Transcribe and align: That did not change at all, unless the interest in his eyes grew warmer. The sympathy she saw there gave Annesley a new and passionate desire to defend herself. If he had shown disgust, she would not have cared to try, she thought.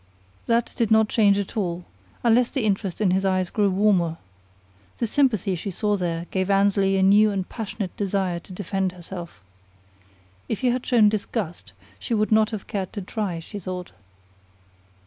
That 0.47 0.73
did 0.75 0.89
not 0.89 1.09
change 1.09 1.37
at 1.37 1.55
all, 1.55 1.85
unless 2.23 2.49
the 2.49 2.63
interest 2.65 3.01
in 3.01 3.11
his 3.11 3.23
eyes 3.23 3.51
grew 3.51 3.69
warmer. 3.69 4.17
The 4.97 5.05
sympathy 5.05 5.53
she 5.53 5.69
saw 5.69 5.95
there 5.95 6.25
gave 6.31 6.49
Annesley 6.49 6.97
a 6.97 7.03
new 7.03 7.29
and 7.29 7.47
passionate 7.47 7.95
desire 7.97 8.39
to 8.39 8.51
defend 8.51 8.93
herself. 8.93 9.43
If 10.49 10.61
he 10.61 10.69
had 10.71 10.83
shown 10.87 11.07
disgust, 11.07 11.73
she 11.99 12.15
would 12.15 12.31
not 12.31 12.49
have 12.49 12.65
cared 12.65 12.91
to 12.93 13.03
try, 13.03 13.37
she 13.39 13.59
thought. 13.59 13.91